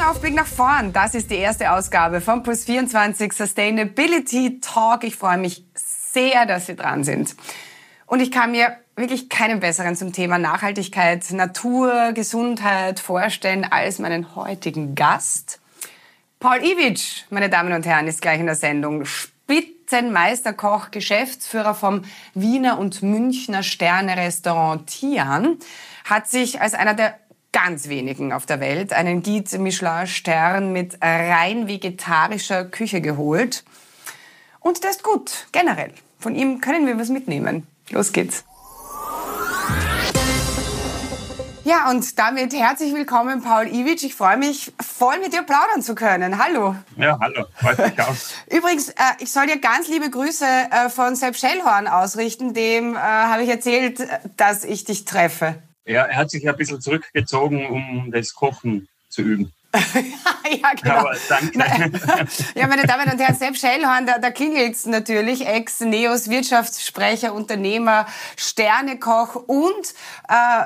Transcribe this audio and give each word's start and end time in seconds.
Augenaufblick 0.00 0.34
nach 0.34 0.46
vorn. 0.46 0.94
Das 0.94 1.14
ist 1.14 1.30
die 1.30 1.36
erste 1.36 1.72
Ausgabe 1.72 2.22
von 2.22 2.42
Plus 2.42 2.64
24 2.64 3.34
Sustainability 3.34 4.58
Talk. 4.62 5.04
Ich 5.04 5.14
freue 5.14 5.36
mich 5.36 5.62
sehr, 5.74 6.46
dass 6.46 6.64
Sie 6.64 6.74
dran 6.74 7.04
sind. 7.04 7.36
Und 8.06 8.20
ich 8.20 8.30
kann 8.30 8.52
mir 8.52 8.78
wirklich 8.96 9.28
keinen 9.28 9.60
besseren 9.60 9.96
zum 9.96 10.14
Thema 10.14 10.38
Nachhaltigkeit, 10.38 11.30
Natur, 11.32 12.12
Gesundheit 12.14 12.98
vorstellen 12.98 13.66
als 13.70 13.98
meinen 13.98 14.34
heutigen 14.34 14.94
Gast. 14.94 15.60
Paul 16.38 16.64
Iwitsch, 16.64 17.24
meine 17.28 17.50
Damen 17.50 17.74
und 17.74 17.84
Herren, 17.84 18.06
ist 18.06 18.22
gleich 18.22 18.40
in 18.40 18.46
der 18.46 18.54
Sendung. 18.54 19.04
Spitzenmeisterkoch, 19.04 20.92
Geschäftsführer 20.92 21.74
vom 21.74 22.04
Wiener 22.32 22.78
und 22.78 23.02
Münchner 23.02 23.62
Sterne-Restaurant 23.62 24.86
Tian, 24.86 25.58
hat 26.04 26.26
sich 26.26 26.62
als 26.62 26.72
einer 26.72 26.94
der 26.94 27.18
ganz 27.52 27.88
wenigen 27.88 28.32
auf 28.32 28.46
der 28.46 28.60
Welt 28.60 28.92
einen 28.92 29.22
Guide 29.22 29.58
Michelin 29.58 30.06
Stern 30.06 30.72
mit 30.72 30.98
rein 31.02 31.66
vegetarischer 31.66 32.64
Küche 32.64 33.00
geholt. 33.00 33.64
Und 34.60 34.84
der 34.84 34.90
ist 34.90 35.02
gut, 35.02 35.46
generell. 35.52 35.92
Von 36.18 36.34
ihm 36.34 36.60
können 36.60 36.86
wir 36.86 36.98
was 36.98 37.08
mitnehmen. 37.08 37.66
Los 37.90 38.12
geht's. 38.12 38.44
Ja, 41.64 41.90
und 41.90 42.18
damit 42.18 42.52
herzlich 42.52 42.94
willkommen, 42.94 43.42
Paul 43.42 43.68
Iwitsch. 43.68 44.02
Ich 44.02 44.14
freue 44.14 44.36
mich, 44.36 44.72
voll 44.80 45.18
mit 45.20 45.32
dir 45.32 45.42
plaudern 45.42 45.82
zu 45.82 45.94
können. 45.94 46.42
Hallo. 46.42 46.74
Ja, 46.96 47.18
hallo. 47.20 47.44
Freut 47.54 47.78
mich 47.78 48.00
auch. 48.00 48.14
Übrigens, 48.50 48.88
äh, 48.88 48.94
ich 49.18 49.30
soll 49.30 49.46
dir 49.46 49.58
ganz 49.58 49.86
liebe 49.86 50.10
Grüße 50.10 50.44
äh, 50.44 50.88
von 50.88 51.14
Sepp 51.16 51.36
Schellhorn 51.36 51.86
ausrichten. 51.86 52.54
Dem 52.54 52.94
äh, 52.94 52.98
habe 52.98 53.42
ich 53.42 53.50
erzählt, 53.50 54.00
dass 54.36 54.64
ich 54.64 54.84
dich 54.84 55.04
treffe. 55.04 55.62
Ja, 55.84 56.04
er 56.04 56.16
hat 56.16 56.30
sich 56.30 56.48
ein 56.48 56.56
bisschen 56.56 56.80
zurückgezogen, 56.80 57.66
um 57.66 58.10
das 58.12 58.34
Kochen 58.34 58.88
zu 59.08 59.22
üben. 59.22 59.52
ja, 59.74 60.72
genau. 60.80 60.94
Aber 60.96 61.16
danke. 61.28 61.58
ja, 62.54 62.66
meine 62.66 62.86
Damen 62.86 63.10
und 63.10 63.20
Herren, 63.20 63.36
Sepp 63.36 63.56
Schellhorn, 63.56 64.06
da, 64.06 64.18
da 64.18 64.30
klingelt 64.30 64.74
es 64.74 64.86
natürlich. 64.86 65.46
Ex-Neos, 65.46 66.28
Wirtschaftssprecher, 66.28 67.32
Unternehmer, 67.32 68.06
Sternekoch 68.36 69.36
und 69.36 69.94
äh, 70.28 70.64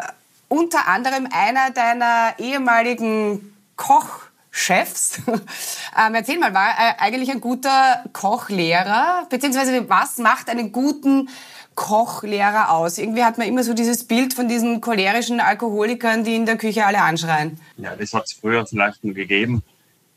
unter 0.49 0.89
anderem 0.89 1.29
einer 1.31 1.71
deiner 1.71 2.35
ehemaligen 2.39 3.55
Kochchefs. 3.77 5.19
ähm, 5.27 6.15
erzähl 6.15 6.39
mal, 6.39 6.55
war 6.55 6.69
er 6.79 7.01
eigentlich 7.01 7.31
ein 7.31 7.41
guter 7.41 8.05
Kochlehrer? 8.15 9.27
Beziehungsweise 9.29 9.89
was 9.89 10.17
macht 10.17 10.49
einen 10.49 10.73
guten 10.73 11.29
Kochlehrer 11.75 12.71
aus? 12.71 12.99
Irgendwie 12.99 13.25
hat 13.25 13.39
man 13.39 13.49
immer 13.49 13.65
so 13.65 13.75
dieses 13.75 14.05
Bild 14.05 14.35
von 14.35 14.49
diesen 14.49 14.81
cholerischen 14.81 15.41
Alkoholikern, 15.41 16.25
die 16.25 16.37
in 16.37 16.47
der 16.47 16.57
Küche 16.57 16.87
alle 16.87 17.03
anschreien. 17.03 17.59
Ja, 17.77 17.97
das 17.97 18.13
hat 18.13 18.25
es 18.27 18.33
früher 18.33 18.67
vielleicht 18.67 19.03
nur 19.05 19.15
gegeben. 19.15 19.63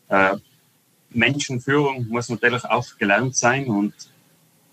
Äh, 0.09 0.38
Menschenführung 1.09 2.08
muss 2.08 2.30
natürlich 2.30 2.66
auch 2.66 2.86
gelernt 2.97 3.36
sein 3.36 3.67
und 3.67 3.94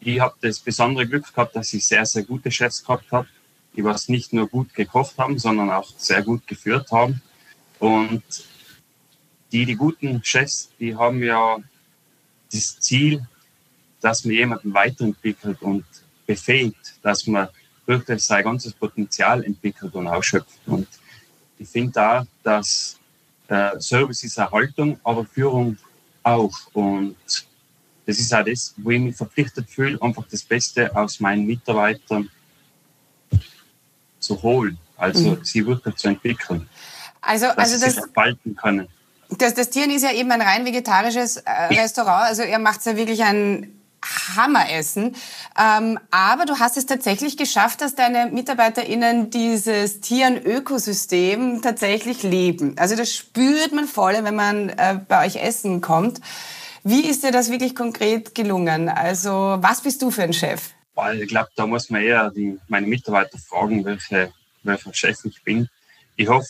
ich 0.01 0.21
habe 0.21 0.35
das 0.41 0.61
besondere 0.61 1.07
Glück 1.07 1.33
gehabt, 1.33 1.57
dass 1.57 1.73
ich 1.73 1.87
sehr, 1.87 2.05
sehr 2.05 2.25
gute 2.25 2.51
Chefs 2.51 2.85
gehabt 2.85 3.11
habe, 3.11 3.29
die 3.75 3.85
was 3.85 4.09
nicht 4.09 4.33
nur 4.33 4.49
gut 4.49 4.75
gekocht 4.75 5.17
haben, 5.19 5.39
sondern 5.39 5.71
auch 5.71 5.91
sehr 5.97 6.23
gut 6.23 6.47
geführt 6.47 6.91
haben. 6.93 7.23
Und 7.79 8.23
die, 9.51 9.65
die 9.65 9.77
guten 9.77 10.23
Chefs, 10.23 10.71
die 10.79 10.95
haben 10.95 11.23
ja 11.23 11.57
das 12.53 12.79
Ziel, 12.81 13.27
dass 14.01 14.25
man 14.25 14.35
jemanden 14.35 14.75
weiterentwickelt 14.75 15.63
und 15.63 15.85
befähigt, 16.27 16.95
dass 17.03 17.27
man 17.27 17.49
wirklich 17.87 18.23
sein 18.23 18.45
ganzes 18.45 18.73
Potenzial 18.73 19.45
entwickelt 19.45 19.95
und 19.95 20.07
ausschöpft. 20.09 20.59
Und 20.67 20.89
ich 21.59 21.69
finde 21.69 21.93
da, 21.93 22.27
dass 22.43 22.99
äh, 23.49 23.79
Service 23.79 24.25
ist 24.25 24.39
Erhaltung, 24.39 24.99
aber 25.05 25.25
Führung 25.25 25.77
auch. 26.23 26.57
Und 26.73 27.17
das 28.07 28.19
ist 28.19 28.35
auch 28.35 28.45
das, 28.45 28.75
wo 28.77 28.91
ich 28.91 29.01
mich 29.01 29.17
verpflichtet 29.17 29.69
fühle, 29.69 30.01
einfach 30.01 30.25
das 30.31 30.43
Beste 30.43 30.95
aus 30.95 31.21
meinen 31.21 31.47
Mitarbeitern 31.47 32.31
zu 34.19 34.43
holen, 34.43 34.79
also 34.97 35.33
mhm. 35.33 35.45
sie 35.45 35.67
wirklich 35.67 35.95
zu 35.97 36.09
entwickeln. 36.09 36.69
Also, 37.21 37.47
dass 37.47 37.57
also 37.59 37.77
sie 37.77 37.85
das, 37.85 37.95
sich 37.95 38.05
entfalten 38.05 38.57
können. 38.57 38.89
Das, 39.31 39.55
das 39.55 39.71
Tieren 39.71 39.91
ist 39.91 40.03
ja 40.03 40.13
eben 40.13 40.31
ein 40.31 40.41
rein 40.41 40.65
vegetarisches 40.65 41.39
äh, 41.39 41.51
Restaurant. 41.75 42.29
Also 42.29 42.43
er 42.43 42.59
macht 42.59 42.85
ja 42.87 42.97
wirklich 42.97 43.23
ein 43.23 43.73
Hammeressen. 44.37 45.17
Ähm, 45.59 45.99
aber 46.11 46.47
du 46.47 46.59
hast 46.59 46.77
es 46.77 46.87
tatsächlich 46.87 47.37
geschafft, 47.37 47.81
dass 47.81 47.95
deine 47.95 48.31
MitarbeiterInnen 48.31 49.31
dieses 49.31 50.01
Tieren-Ökosystem 50.01 51.63
tatsächlich 51.63 52.23
leben. 52.23 52.77
Also 52.79 52.97
das 52.97 53.15
spürt 53.15 53.73
man 53.73 53.87
voll, 53.87 54.15
wenn 54.23 54.35
man 54.35 54.69
äh, 54.71 54.99
bei 55.09 55.27
euch 55.27 55.37
essen 55.37 55.81
kommt. 55.81 56.21
Wie 56.83 57.07
ist 57.07 57.25
dir 57.25 57.33
das 57.33 57.51
wirklich 57.51 57.75
konkret 57.75 58.35
gelungen? 58.35 58.89
Also 58.89 59.57
was 59.61 59.81
bist 59.81 60.03
du 60.03 60.11
für 60.11 60.25
ein 60.25 60.35
Chef? 60.35 60.71
Ich 61.15 61.29
glaube, 61.29 61.49
da 61.57 61.67
muss 61.67 61.91
man 61.91 62.03
eher 62.03 62.31
die, 62.31 62.59
meine 62.69 62.87
Mitarbeiter 62.87 63.39
fragen, 63.39 63.85
welche, 63.85 64.33
welcher 64.63 64.95
Chef 64.95 65.25
ich 65.25 65.43
bin. 65.43 65.69
Ich 66.15 66.29
hoffe, 66.29 66.49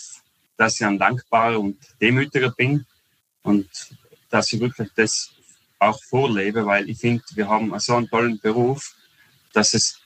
dass 0.56 0.74
ich 0.74 0.86
ein 0.86 0.98
dankbarer 0.98 1.58
und 1.58 1.78
demütiger 2.00 2.50
bin 2.50 2.84
und 3.42 3.68
dass 4.28 4.52
ich 4.52 4.60
wirklich 4.60 4.90
das 4.96 5.30
auch 5.84 6.02
vorlebe, 6.04 6.66
weil 6.66 6.88
ich 6.88 6.98
finde, 6.98 7.24
wir 7.34 7.48
haben 7.48 7.78
so 7.78 7.96
einen 7.96 8.08
tollen 8.08 8.38
Beruf, 8.40 8.94
dass 9.52 9.74
es 9.74 10.00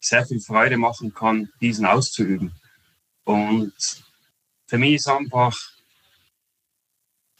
sehr 0.00 0.26
viel 0.26 0.40
Freude 0.40 0.76
machen 0.76 1.14
kann, 1.14 1.50
diesen 1.60 1.86
auszuüben. 1.86 2.52
Und 3.24 3.74
für 4.66 4.78
mich 4.78 4.94
ist 4.94 5.08
einfach, 5.08 5.56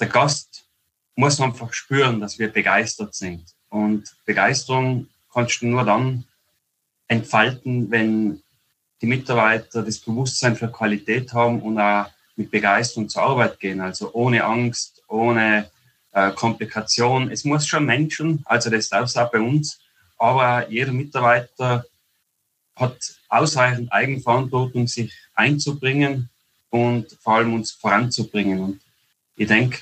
der 0.00 0.08
Gast 0.08 0.66
muss 1.14 1.41
einfach 1.41 1.72
spüren, 1.72 2.20
dass 2.20 2.38
wir 2.38 2.52
begeistert 2.52 3.14
sind. 3.14 3.44
Und 3.69 4.16
Begeisterung 4.25 5.08
kannst 5.32 5.62
du 5.62 5.66
nur 5.66 5.84
dann 5.84 6.25
entfalten, 7.08 7.91
wenn 7.91 8.42
die 9.00 9.06
Mitarbeiter 9.06 9.82
das 9.82 9.98
Bewusstsein 9.98 10.56
für 10.56 10.70
Qualität 10.70 11.32
haben 11.32 11.60
und 11.60 11.78
auch 11.78 12.10
mit 12.36 12.50
Begeisterung 12.50 13.08
zur 13.08 13.22
Arbeit 13.22 13.60
gehen. 13.60 13.81
Also 13.81 14.12
ohne 14.12 14.44
Angst, 14.44 15.02
ohne 15.08 15.70
äh, 16.14 16.30
Komplikation. 16.32 17.30
Es 17.30 17.44
muss 17.44 17.66
schon 17.66 17.84
Menschen, 17.84 18.42
also 18.47 18.70
das 18.70 18.88
darf 18.88 19.04
es 19.04 19.16
auch 19.16 19.30
bei 19.30 19.41
uns, 19.41 19.78
aber 20.16 20.69
jeder 20.70 20.92
Mitarbeiter 20.92 21.84
hat 22.76 22.97
ausreichend 23.28 23.92
Eigenverantwortung, 23.92 24.86
sich 24.86 25.12
einzubringen 25.34 26.30
und 26.70 27.16
vor 27.20 27.36
allem 27.36 27.54
uns 27.54 27.72
voranzubringen. 27.72 28.60
Und 28.60 28.80
ich 29.36 29.48
denke, 29.48 29.80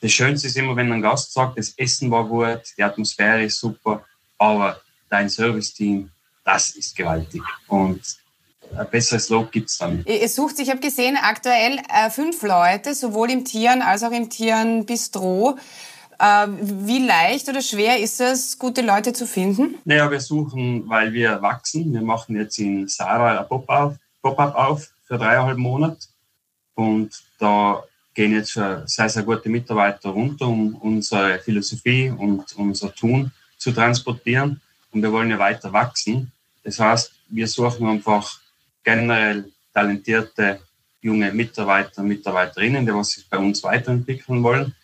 das 0.00 0.12
Schönste 0.12 0.46
ist 0.46 0.56
immer, 0.56 0.76
wenn 0.76 0.92
ein 0.92 1.02
Gast 1.02 1.32
sagt, 1.32 1.58
das 1.58 1.70
Essen 1.76 2.10
war 2.10 2.26
gut, 2.26 2.62
die 2.76 2.82
Atmosphäre 2.82 3.44
ist 3.44 3.58
super, 3.58 4.04
aber 4.38 4.80
dein 5.08 5.28
Serviceteam, 5.28 6.10
das 6.44 6.70
ist 6.70 6.94
gewaltig. 6.94 7.42
Und 7.66 8.02
ein 8.76 8.90
besseres 8.90 9.28
Lob 9.28 9.52
gibt 9.52 9.68
es 9.70 9.78
dann. 9.78 10.04
Es 10.06 10.34
sucht, 10.34 10.58
ich 10.58 10.70
habe 10.70 10.80
gesehen, 10.80 11.16
aktuell 11.20 11.78
äh, 11.92 12.10
fünf 12.10 12.42
Leute, 12.42 12.94
sowohl 12.94 13.30
im 13.30 13.44
Tieren 13.44 13.82
als 13.82 14.02
auch 14.02 14.12
im 14.12 14.30
Tieren 14.30 14.86
Bistro. 14.86 15.58
Äh, 16.18 16.46
wie 16.60 17.06
leicht 17.06 17.48
oder 17.48 17.60
schwer 17.60 17.98
ist 17.98 18.20
es, 18.20 18.58
gute 18.58 18.82
Leute 18.82 19.12
zu 19.12 19.26
finden? 19.26 19.76
Naja, 19.84 20.10
wir 20.10 20.20
suchen, 20.20 20.88
weil 20.88 21.12
wir 21.12 21.40
wachsen. 21.42 21.92
Wir 21.92 22.02
machen 22.02 22.36
jetzt 22.36 22.58
in 22.58 22.88
Sarah 22.88 23.40
ein 23.40 23.48
Pop-up 23.48 23.96
Pop 24.22 24.38
auf 24.38 24.88
für 25.06 25.18
dreieinhalb 25.18 25.58
Monate. 25.58 26.08
Und 26.74 27.10
da 27.38 27.82
gehen 28.14 28.32
jetzt 28.32 28.52
schon 28.52 28.86
sehr, 28.86 29.08
sehr 29.08 29.22
gute 29.22 29.48
Mitarbeiter 29.48 30.10
runter, 30.10 30.46
um 30.46 30.74
unsere 30.76 31.38
Philosophie 31.38 32.10
und 32.10 32.44
unser 32.56 32.94
Tun 32.94 33.30
zu 33.58 33.72
transportieren. 33.72 34.60
Und 34.92 35.02
wir 35.02 35.12
wollen 35.12 35.30
ja 35.30 35.38
weiter 35.38 35.72
wachsen. 35.72 36.32
Das 36.64 36.80
heißt, 36.80 37.12
wir 37.28 37.46
suchen 37.46 37.86
einfach 37.86 38.40
generell 38.86 39.52
talentierte 39.74 40.60
junge 41.00 41.32
Mitarbeiter 41.32 42.02
und 42.02 42.08
Mitarbeiterinnen, 42.08 42.86
die 42.86 42.94
was 42.94 43.10
sich 43.10 43.28
bei 43.28 43.36
uns 43.36 43.62
weiterentwickeln 43.64 44.42
wollen. 44.42 44.74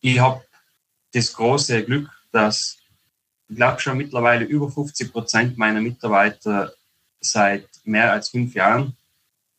Ich 0.00 0.18
habe 0.20 0.42
das 1.12 1.32
große 1.32 1.84
Glück, 1.84 2.08
dass 2.30 2.78
ich 3.48 3.56
glaube 3.56 3.80
schon 3.80 3.98
mittlerweile 3.98 4.44
über 4.44 4.70
50 4.70 5.12
Prozent 5.12 5.58
meiner 5.58 5.80
Mitarbeiter 5.80 6.72
seit 7.20 7.68
mehr 7.84 8.12
als 8.12 8.28
fünf 8.28 8.54
Jahren 8.54 8.96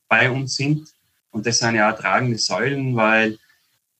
bei 0.07 0.31
uns 0.31 0.55
sind. 0.55 0.89
Und 1.31 1.45
das 1.45 1.59
sind 1.59 1.75
ja 1.75 1.91
auch 1.91 1.99
tragende 1.99 2.37
Säulen, 2.37 2.95
weil 2.95 3.37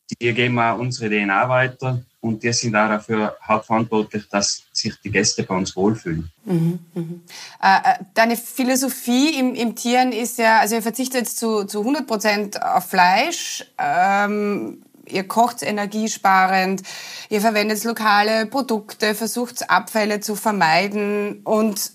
die 0.10 0.34
geben 0.34 0.60
auch 0.60 0.80
unsere 0.80 1.10
DNA 1.10 1.50
weiter 1.50 2.04
und 2.28 2.44
die 2.44 2.52
sind 2.54 2.76
auch 2.76 2.88
dafür 2.88 3.38
hauptverantwortlich, 3.46 4.28
dass 4.30 4.64
sich 4.72 5.00
die 5.02 5.12
Gäste 5.12 5.44
bei 5.44 5.56
uns 5.56 5.76
wohlfühlen. 5.76 6.32
Mhm, 6.46 6.80
mhm. 6.94 7.22
Äh, 7.62 7.78
äh, 7.78 8.04
deine 8.14 8.38
Philosophie 8.38 9.40
im, 9.40 9.56
im 9.56 9.76
Tieren 9.76 10.12
ist 10.12 10.38
ja, 10.38 10.60
also 10.60 10.76
ihr 10.76 10.82
verzichtet 10.82 11.28
zu, 11.28 11.66
zu 11.66 11.80
100 11.80 12.08
Prozent 12.08 12.62
auf 12.62 12.90
Fleisch. 12.90 13.66
Ähm, 13.78 14.84
ihr 15.10 15.28
kocht 15.28 15.64
energiesparend, 15.64 16.84
ihr 17.30 17.42
verwendet 17.42 17.84
lokale 17.84 18.46
Produkte, 18.46 19.16
versucht 19.16 19.70
Abfälle 19.70 20.20
zu 20.20 20.36
vermeiden 20.36 21.42
und 21.44 21.92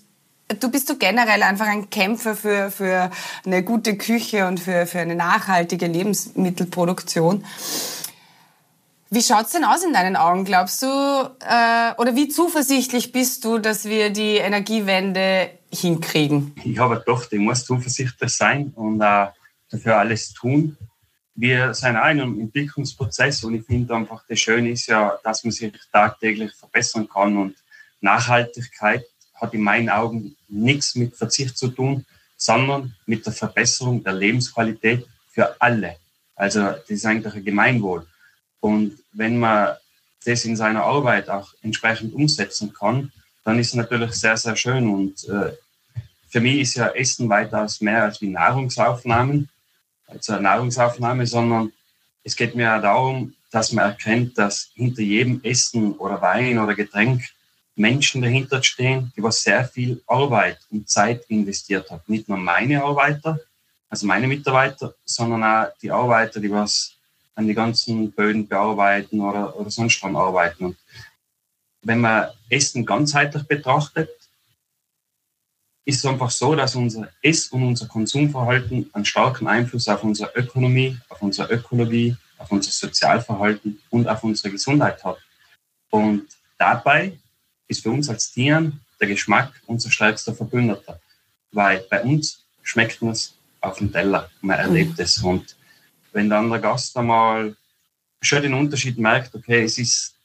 du 0.59 0.69
bist 0.69 0.89
du 0.89 0.97
generell 0.97 1.43
einfach 1.43 1.67
ein 1.67 1.89
Kämpfer 1.89 2.35
für, 2.35 2.71
für 2.71 3.11
eine 3.45 3.63
gute 3.63 3.97
Küche 3.97 4.47
und 4.47 4.59
für, 4.59 4.85
für 4.85 4.99
eine 4.99 5.15
nachhaltige 5.15 5.87
Lebensmittelproduktion. 5.87 7.43
Wie 9.13 9.21
schaut's 9.21 9.51
denn 9.51 9.63
aus 9.63 9.83
in 9.83 9.93
deinen 9.93 10.15
Augen? 10.15 10.43
Glaubst 10.43 10.81
du, 10.81 10.87
äh, 10.87 11.93
oder 11.97 12.15
wie 12.15 12.29
zuversichtlich 12.29 13.11
bist 13.11 13.45
du, 13.45 13.59
dass 13.59 13.85
wir 13.85 14.09
die 14.09 14.37
Energiewende 14.37 15.51
hinkriegen? 15.71 16.55
Ich 16.63 16.79
habe 16.79 16.97
gedacht, 16.97 17.27
ich 17.31 17.39
muss 17.39 17.63
zuversichtlich 17.63 18.31
sein 18.31 18.73
und 18.75 19.01
äh, 19.01 19.27
dafür 19.69 19.99
alles 19.99 20.33
tun. 20.33 20.75
Wir 21.35 21.75
sind 21.75 21.95
auch 21.95 22.09
in 22.09 22.21
einem 22.21 22.39
Entwicklungsprozess 22.39 23.43
und 23.43 23.53
ich 23.53 23.63
finde 23.67 23.93
einfach, 23.93 24.23
das 24.27 24.39
Schöne 24.39 24.71
ist 24.71 24.87
ja, 24.87 25.15
dass 25.23 25.43
man 25.43 25.51
sich 25.51 25.71
tagtäglich 25.91 26.51
verbessern 26.55 27.07
kann 27.07 27.37
und 27.37 27.55
Nachhaltigkeit 28.01 29.03
hat 29.35 29.53
in 29.53 29.61
meinen 29.61 29.89
Augen 29.89 30.35
nichts 30.47 30.95
mit 30.95 31.15
Verzicht 31.15 31.55
zu 31.55 31.67
tun, 31.67 32.03
sondern 32.35 32.95
mit 33.05 33.23
der 33.27 33.33
Verbesserung 33.33 34.03
der 34.03 34.13
Lebensqualität 34.13 35.05
für 35.29 35.61
alle. 35.61 35.97
Also 36.35 36.61
das 36.61 36.89
ist 36.89 37.05
eigentlich 37.05 37.35
ein 37.35 37.45
Gemeinwohl. 37.45 38.07
Und 38.63 38.97
wenn 39.11 39.39
man 39.39 39.75
das 40.23 40.45
in 40.45 40.55
seiner 40.55 40.85
Arbeit 40.85 41.29
auch 41.29 41.53
entsprechend 41.63 42.13
umsetzen 42.13 42.73
kann, 42.73 43.11
dann 43.43 43.59
ist 43.59 43.67
es 43.67 43.73
natürlich 43.73 44.13
sehr, 44.13 44.37
sehr 44.37 44.55
schön. 44.55 44.87
Und 44.87 45.27
äh, 45.27 45.51
für 46.29 46.39
mich 46.39 46.61
ist 46.61 46.75
ja 46.75 46.87
Essen 46.87 47.27
weitaus 47.27 47.81
mehr 47.81 48.03
als 48.03 48.21
wie 48.21 48.29
Nahrungsaufnahmen, 48.29 49.49
also 50.07 50.39
Nahrungsaufnahme, 50.39 51.27
sondern 51.27 51.73
es 52.23 52.37
geht 52.37 52.55
mir 52.55 52.63
ja 52.63 52.79
darum, 52.79 53.33
dass 53.51 53.73
man 53.73 53.83
erkennt, 53.83 54.37
dass 54.37 54.71
hinter 54.75 55.01
jedem 55.01 55.41
Essen 55.43 55.91
oder 55.97 56.21
Wein 56.21 56.57
oder 56.57 56.73
Getränk 56.73 57.21
Menschen 57.75 58.21
dahinter 58.21 58.63
stehen, 58.63 59.11
die 59.17 59.23
was 59.23 59.43
sehr 59.43 59.65
viel 59.65 60.01
Arbeit 60.07 60.59
und 60.71 60.89
Zeit 60.89 61.25
investiert 61.27 61.91
haben. 61.91 62.03
Nicht 62.07 62.29
nur 62.29 62.37
meine 62.37 62.81
Arbeiter, 62.81 63.41
also 63.89 64.07
meine 64.07 64.27
Mitarbeiter, 64.27 64.95
sondern 65.03 65.43
auch 65.43 65.73
die 65.81 65.91
Arbeiter, 65.91 66.39
die 66.39 66.49
was 66.49 66.93
an 67.35 67.47
die 67.47 67.53
ganzen 67.53 68.11
Böden 68.11 68.47
bearbeiten 68.47 69.21
oder, 69.21 69.55
oder 69.57 69.71
sonst 69.71 70.01
dran 70.01 70.15
arbeiten. 70.15 70.65
Und 70.65 70.77
wenn 71.81 71.99
man 71.99 72.29
Essen 72.49 72.85
ganzheitlich 72.85 73.43
betrachtet, 73.43 74.09
ist 75.85 75.97
es 75.97 76.05
einfach 76.05 76.31
so, 76.31 76.55
dass 76.55 76.75
unser 76.75 77.09
Ess- 77.21 77.47
und 77.49 77.63
unser 77.63 77.87
Konsumverhalten 77.87 78.89
einen 78.93 79.05
starken 79.05 79.47
Einfluss 79.47 79.87
auf 79.87 80.03
unsere 80.03 80.31
Ökonomie, 80.35 80.97
auf 81.09 81.21
unsere 81.21 81.53
Ökologie, 81.53 82.15
auf 82.37 82.51
unser 82.51 82.71
Sozialverhalten 82.71 83.81
und 83.89 84.07
auf 84.07 84.23
unsere 84.23 84.51
Gesundheit 84.51 85.03
hat. 85.03 85.17
Und 85.89 86.27
dabei 86.57 87.17
ist 87.67 87.83
für 87.83 87.91
uns 87.91 88.09
als 88.09 88.31
Tieren 88.31 88.79
der 88.99 89.07
Geschmack 89.07 89.61
unser 89.65 89.91
stärkster 89.91 90.33
Verbündeter, 90.33 90.99
weil 91.51 91.85
bei 91.89 92.01
uns 92.01 92.45
schmeckt 92.61 93.01
man 93.01 93.11
es 93.11 93.35
auf 93.59 93.77
dem 93.77 93.91
Teller, 93.91 94.29
man 94.41 94.59
erlebt 94.59 94.99
es. 94.99 95.17
Und 95.21 95.55
wenn 96.13 96.29
dann 96.29 96.49
der 96.49 96.59
Gast 96.59 96.95
einmal 96.97 97.55
schon 98.21 98.41
den 98.41 98.53
Unterschied 98.53 98.97
merkt, 98.97 99.35
okay, 99.35 99.63
es 99.63 99.77
ist 99.77 100.15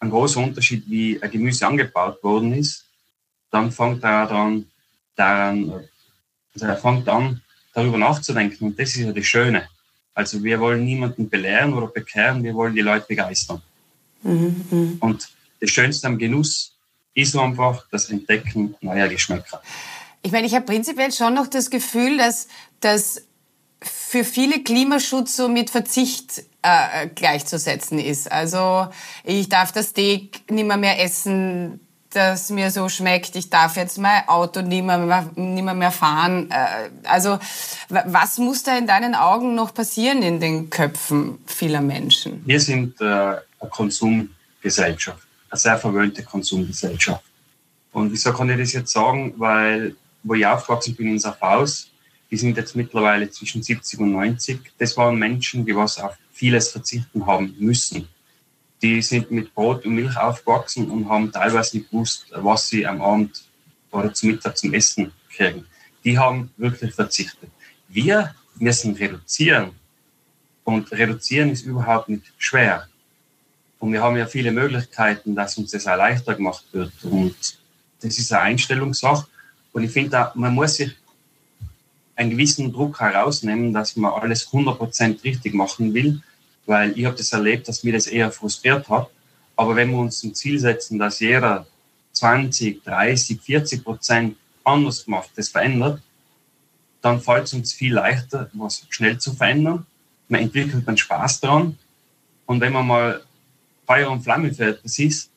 ein 0.00 0.10
großer 0.10 0.40
Unterschied, 0.40 0.84
wie 0.88 1.20
ein 1.20 1.30
Gemüse 1.30 1.66
angebaut 1.66 2.22
worden 2.22 2.52
ist, 2.52 2.84
dann 3.50 3.72
fängt 3.72 4.04
er 4.04 4.26
dann 4.26 4.66
daran, 5.16 5.84
also 6.54 6.66
er 6.66 6.76
fängt 6.76 7.08
an, 7.08 7.40
darüber 7.74 7.98
nachzudenken. 7.98 8.66
Und 8.66 8.78
das 8.78 8.90
ist 8.90 8.98
ja 8.98 9.12
das 9.12 9.24
Schöne. 9.26 9.68
Also 10.14 10.42
wir 10.42 10.60
wollen 10.60 10.84
niemanden 10.84 11.28
belehren 11.28 11.72
oder 11.74 11.88
bekehren, 11.88 12.42
wir 12.42 12.54
wollen 12.54 12.74
die 12.74 12.80
Leute 12.80 13.06
begeistern. 13.06 13.62
Mhm. 14.22 14.98
Und 15.00 15.28
das 15.60 15.70
Schönste 15.70 16.06
am 16.06 16.18
Genuss 16.18 16.74
ist 17.14 17.36
einfach 17.36 17.84
das 17.90 18.10
Entdecken 18.10 18.74
neuer 18.80 19.08
Geschmäcker. 19.08 19.62
Ich 20.22 20.32
meine, 20.32 20.46
ich 20.46 20.54
habe 20.54 20.66
prinzipiell 20.66 21.12
schon 21.12 21.34
noch 21.34 21.46
das 21.46 21.70
Gefühl, 21.70 22.18
dass, 22.18 22.48
dass 22.80 23.27
für 24.08 24.24
viele 24.24 24.62
Klimaschutz 24.62 25.36
so 25.36 25.50
mit 25.50 25.68
Verzicht 25.68 26.42
äh, 26.62 27.08
gleichzusetzen 27.08 27.98
ist. 27.98 28.32
Also 28.32 28.88
ich 29.22 29.50
darf 29.50 29.70
das 29.70 29.90
Steak 29.90 30.50
nicht 30.50 30.66
mehr, 30.66 30.78
mehr 30.78 31.04
essen, 31.04 31.78
das 32.08 32.48
mir 32.48 32.70
so 32.70 32.88
schmeckt. 32.88 33.36
Ich 33.36 33.50
darf 33.50 33.76
jetzt 33.76 33.98
mein 33.98 34.26
Auto 34.26 34.62
nicht 34.62 34.82
mehr, 34.82 35.28
nicht 35.36 35.62
mehr, 35.62 35.90
fahren. 35.90 36.50
Äh, 36.50 36.88
also 37.04 37.38
was 37.90 38.38
muss 38.38 38.62
da 38.62 38.78
in 38.78 38.86
deinen 38.86 39.14
Augen 39.14 39.54
noch 39.54 39.74
passieren 39.74 40.22
in 40.22 40.40
den 40.40 40.70
Köpfen 40.70 41.38
vieler 41.44 41.82
Menschen? 41.82 42.42
Wir 42.46 42.60
sind 42.60 42.98
äh, 43.02 43.04
eine 43.04 43.40
Konsumgesellschaft, 43.68 45.22
eine 45.50 45.58
sehr 45.58 45.76
verwöhnte 45.76 46.22
Konsumgesellschaft. 46.22 47.24
Und 47.92 48.10
wieso 48.10 48.32
kann 48.32 48.48
ich 48.48 48.58
das 48.58 48.72
jetzt 48.72 48.90
sagen? 48.90 49.34
Weil, 49.36 49.96
wo 50.22 50.32
ich 50.32 50.46
aufgewachsen 50.46 50.96
bin 50.96 51.08
in 51.08 51.18
Safaus, 51.18 51.90
die 52.30 52.36
sind 52.36 52.56
jetzt 52.56 52.76
mittlerweile 52.76 53.30
zwischen 53.30 53.62
70 53.62 54.00
und 54.00 54.12
90. 54.12 54.60
Das 54.78 54.96
waren 54.96 55.18
Menschen, 55.18 55.64
die 55.64 55.74
was 55.74 55.98
auf 55.98 56.16
vieles 56.32 56.70
verzichten 56.70 57.26
haben 57.26 57.54
müssen. 57.58 58.08
Die 58.82 59.02
sind 59.02 59.30
mit 59.30 59.54
Brot 59.54 59.84
und 59.86 59.94
Milch 59.94 60.16
aufgewachsen 60.16 60.90
und 60.90 61.08
haben 61.08 61.32
teilweise 61.32 61.78
nicht 61.78 61.90
gewusst, 61.90 62.26
was 62.32 62.68
sie 62.68 62.86
am 62.86 63.00
Abend 63.00 63.42
oder 63.90 64.12
zum 64.12 64.30
Mittag 64.30 64.56
zum 64.56 64.74
Essen 64.74 65.12
kriegen. 65.34 65.66
Die 66.04 66.18
haben 66.18 66.50
wirklich 66.56 66.94
verzichtet. 66.94 67.50
Wir 67.88 68.34
müssen 68.58 68.94
reduzieren. 68.94 69.72
Und 70.64 70.92
reduzieren 70.92 71.50
ist 71.50 71.62
überhaupt 71.62 72.10
nicht 72.10 72.24
schwer. 72.36 72.88
Und 73.78 73.92
wir 73.92 74.02
haben 74.02 74.16
ja 74.16 74.26
viele 74.26 74.52
Möglichkeiten, 74.52 75.34
dass 75.34 75.56
uns 75.56 75.70
das 75.70 75.86
auch 75.86 75.96
leichter 75.96 76.34
gemacht 76.34 76.64
wird. 76.72 76.92
Und 77.04 77.36
das 78.00 78.18
ist 78.18 78.32
eine 78.32 78.42
Einstellungssache. 78.42 79.26
Und 79.72 79.84
ich 79.84 79.90
finde, 79.90 80.30
man 80.34 80.54
muss 80.54 80.74
sich 80.74 80.94
einen 82.18 82.30
gewissen 82.30 82.72
Druck 82.72 83.00
herausnehmen, 83.00 83.72
dass 83.72 83.94
man 83.96 84.12
alles 84.12 84.48
100% 84.48 85.22
richtig 85.22 85.54
machen 85.54 85.94
will, 85.94 86.20
weil 86.66 86.98
ich 86.98 87.04
habe 87.04 87.16
das 87.16 87.32
erlebt, 87.32 87.68
dass 87.68 87.84
mir 87.84 87.92
das 87.92 88.08
eher 88.08 88.32
frustriert 88.32 88.88
hat. 88.88 89.08
Aber 89.54 89.76
wenn 89.76 89.92
wir 89.92 89.98
uns 89.98 90.18
zum 90.18 90.34
Ziel 90.34 90.58
setzen, 90.58 90.98
dass 90.98 91.20
jeder 91.20 91.66
20, 92.12 92.82
30, 92.82 93.40
40 93.40 93.84
Prozent 93.84 94.36
anders 94.64 95.06
macht, 95.06 95.30
das 95.36 95.48
verändert, 95.48 96.02
dann 97.02 97.20
fällt 97.20 97.44
es 97.44 97.54
uns 97.54 97.72
viel 97.72 97.94
leichter, 97.94 98.50
was 98.52 98.84
schnell 98.90 99.18
zu 99.18 99.32
verändern. 99.32 99.86
Man 100.28 100.40
entwickelt 100.40 100.86
dann 100.88 100.96
Spaß 100.96 101.38
daran. 101.40 101.78
Und 102.46 102.60
wenn 102.60 102.72
man 102.72 102.86
mal 102.86 103.22
Feuer 103.86 104.10
und 104.10 104.22
Flamme 104.22 104.52
für 104.52 104.70
etwas 104.70 104.98
ist, 104.98 105.30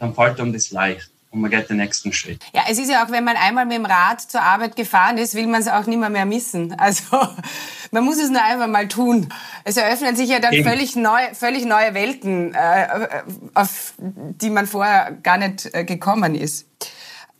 dann 0.00 0.14
fällt 0.14 0.40
einem 0.40 0.54
das 0.54 0.70
leicht 0.70 1.10
und 1.34 1.40
man 1.40 1.50
geht 1.50 1.68
den 1.68 1.78
nächsten 1.78 2.12
Schritt. 2.12 2.40
Ja, 2.54 2.62
es 2.70 2.78
ist 2.78 2.88
ja 2.88 3.04
auch, 3.04 3.10
wenn 3.10 3.24
man 3.24 3.36
einmal 3.36 3.66
mit 3.66 3.76
dem 3.76 3.84
Rad 3.84 4.20
zur 4.20 4.40
Arbeit 4.40 4.76
gefahren 4.76 5.18
ist, 5.18 5.34
will 5.34 5.48
man 5.48 5.60
es 5.60 5.68
auch 5.68 5.84
nicht 5.86 5.98
mehr, 5.98 6.08
mehr 6.08 6.26
missen. 6.26 6.72
Also 6.78 7.02
man 7.90 8.04
muss 8.04 8.18
es 8.18 8.30
nur 8.30 8.42
einfach 8.42 8.68
mal 8.68 8.86
tun. 8.86 9.28
Es 9.64 9.76
eröffnen 9.76 10.14
sich 10.14 10.30
ja 10.30 10.38
dann 10.38 10.54
völlig, 10.62 10.94
neu, 10.94 11.20
völlig 11.34 11.64
neue 11.64 11.92
Welten, 11.94 12.54
äh, 12.54 13.22
auf 13.54 13.94
die 13.98 14.50
man 14.50 14.66
vorher 14.66 15.12
gar 15.22 15.38
nicht 15.38 15.74
äh, 15.74 15.84
gekommen 15.84 16.36
ist. 16.36 16.68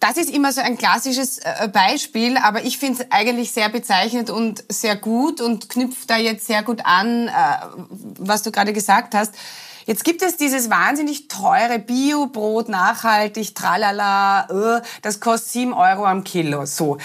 Das 0.01 0.17
ist 0.17 0.29
immer 0.29 0.53
so 0.53 0.61
ein 0.61 0.77
klassisches 0.77 1.39
äh, 1.39 1.69
Beispiel, 1.69 2.37
aber 2.37 2.65
ich 2.65 2.79
finde 2.79 3.03
es 3.03 3.13
eigentlich 3.13 3.53
sehr 3.53 3.69
bezeichnend 3.69 4.29
und 4.29 4.65
sehr 4.69 4.97
gut 4.97 5.41
und 5.41 5.71
knüpft 5.71 6.11
da 6.11 6.17
jetzt 6.17 6.47
sehr 6.47 6.65
gut 6.65 6.81
an, 6.85 7.31
was 8.19 8.43
du 8.43 8.51
gerade 8.51 8.73
gesagt 8.73 9.15
hast 9.15 9.35
Jetzt 9.87 10.05
gibt 10.05 10.23
es 10.23 10.37
dieses 10.37 10.71
wahnsinnig 10.71 11.29
teure 11.29 11.79
Bio-Brot, 11.79 12.69
nachhaltig, 12.69 13.55
tralala, 13.55 14.79
äh, 14.79 14.83
das 15.03 15.21
kostet 15.21 15.53
sieben 15.53 15.73
Euro 15.75 16.07
am 16.07 16.25
Kilo. 16.25 16.65
So. 16.65 16.99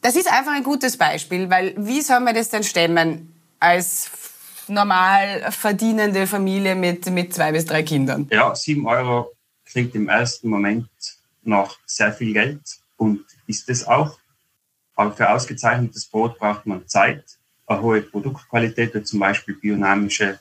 Das 0.00 0.16
ist 0.16 0.30
einfach 0.32 0.52
ein 0.52 0.64
gutes 0.64 0.96
Beispiel, 0.96 1.50
weil 1.50 1.74
wie 1.76 2.00
soll 2.00 2.20
man 2.20 2.34
das 2.34 2.48
denn 2.48 2.64
stemmen 2.64 3.34
als 3.60 4.10
normal 4.68 5.50
verdienende 5.50 6.26
Familie 6.26 6.74
mit, 6.74 7.06
mit 7.10 7.34
zwei 7.34 7.52
bis 7.52 7.66
drei 7.66 7.82
Kindern? 7.82 8.28
Ja, 8.30 8.54
sieben 8.54 8.86
Euro 8.86 9.32
klingt 9.64 9.94
im 9.94 10.08
ersten 10.08 10.48
Moment 10.48 10.88
nach 11.42 11.76
sehr 11.86 12.12
viel 12.12 12.32
Geld 12.32 12.60
und 12.96 13.24
ist 13.46 13.68
es 13.68 13.86
auch. 13.86 14.18
Aber 14.94 15.12
für 15.12 15.30
ausgezeichnetes 15.30 16.06
Brot 16.06 16.38
braucht 16.38 16.66
man 16.66 16.86
Zeit, 16.86 17.24
eine 17.66 17.80
hohe 17.80 18.02
Produktqualität, 18.02 19.06
zum 19.06 19.20
Beispiel 19.20 19.54
biodynamische 19.54 20.38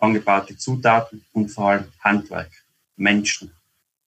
angebaute 0.00 0.56
Zutaten 0.56 1.24
und 1.32 1.48
vor 1.48 1.70
allem 1.70 1.92
Handwerk, 2.00 2.50
Menschen. 2.96 3.52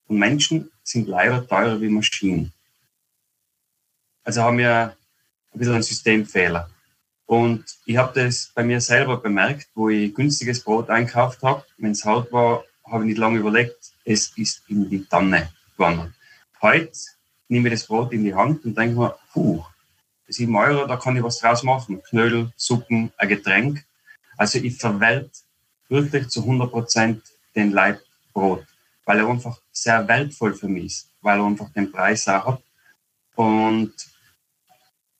Und 0.08 0.18
Menschen 0.18 0.72
sind 0.84 1.08
leider 1.08 1.48
teurer 1.48 1.80
wie 1.80 1.90
Maschinen. 1.90 2.52
Also 4.24 4.42
haben 4.44 4.58
wir 4.58 4.96
ein 5.54 5.60
bisschen 5.60 5.74
einen 5.74 5.84
Systemfehler. 5.84 6.70
Und 7.26 7.64
ich 7.86 7.98
habe 7.98 8.20
das 8.20 8.52
bei 8.54 8.64
mir 8.64 8.82
selber 8.82 9.18
bemerkt, 9.18 9.70
wo 9.74 9.90
ich 9.90 10.14
günstiges 10.14 10.64
Brot 10.64 10.90
einkauft 10.90 11.42
habe. 11.44 11.64
Wenn 11.78 11.92
es 11.92 12.04
hart 12.04 12.32
war, 12.32 12.66
habe 12.86 13.04
ich 13.04 13.10
nicht 13.10 13.18
lange 13.20 13.40
überlegt, 13.40 13.94
es 14.04 14.38
ist 14.38 14.64
in 14.68 14.90
die 14.90 15.06
Tanne 15.06 15.52
gewandert. 15.78 16.12
Heute 16.62 16.92
nehme 17.48 17.70
ich 17.70 17.76
das 17.76 17.88
Brot 17.88 18.12
in 18.12 18.24
die 18.24 18.36
Hand 18.36 18.66
und 18.66 18.78
denke 18.78 19.00
mir, 19.00 19.16
puh, 19.32 19.64
7 20.28 20.54
Euro, 20.56 20.88
da 20.88 20.98
kann 20.98 21.16
ich 21.16 21.24
was 21.24 21.40
draus 21.40 21.64
machen. 21.64 22.02
Knödel, 22.04 22.52
Suppen, 22.56 23.12
ein 23.18 23.30
Getränk. 23.30 23.86
Also 24.38 24.60
ich 24.60 24.78
verwelt 24.78 25.32
wirklich 25.92 26.30
zu 26.30 26.42
100 26.42 26.72
Prozent 26.72 27.22
den 27.56 27.72
Leibbrot, 27.72 28.66
weil 29.06 29.20
er 29.20 29.28
einfach 29.28 29.60
sehr 29.72 30.08
wertvoll 30.08 30.54
für 30.54 30.68
mich 30.68 30.86
ist, 30.86 31.10
weil 31.22 31.40
er 31.40 31.46
einfach 31.46 31.70
den 31.70 31.92
Preis 31.92 32.28
auch 32.28 32.46
hat. 32.46 32.62
Und 33.36 33.94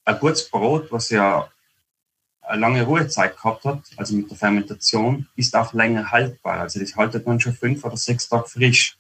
ein 0.06 0.20
gutes 0.20 0.50
Brot, 0.50 0.92
was 0.92 1.10
ja 1.10 1.48
eine 2.42 2.62
lange 2.62 2.84
Ruhezeit 2.84 3.36
gehabt 3.36 3.66
hat, 3.66 3.82
also 3.98 4.16
mit 4.16 4.30
der 4.30 4.38
Fermentation, 4.38 5.28
ist 5.36 5.56
auch 5.56 5.74
länger 5.74 6.10
haltbar. 6.12 6.62
Also 6.62 6.80
das 6.80 6.96
haltet 6.96 7.26
man 7.26 7.40
schon 7.40 7.54
fünf 7.54 7.84
oder 7.84 7.98
sechs 7.98 8.28
Tage 8.28 8.48
frisch. 8.48 8.98